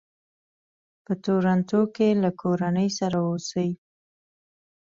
[1.05, 3.69] په ټورنټو کې له کورنۍ سره اوسي.